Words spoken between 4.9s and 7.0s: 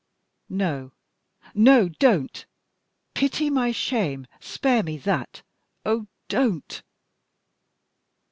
that! Oh, don't!"